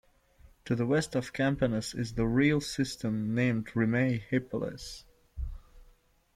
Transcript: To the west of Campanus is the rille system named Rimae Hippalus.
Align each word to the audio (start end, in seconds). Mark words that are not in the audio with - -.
To 0.65 0.73
the 0.75 0.87
west 0.87 1.13
of 1.13 1.31
Campanus 1.31 1.93
is 1.93 2.15
the 2.15 2.23
rille 2.23 2.59
system 2.63 3.35
named 3.35 3.67
Rimae 3.75 4.23
Hippalus. 4.31 5.03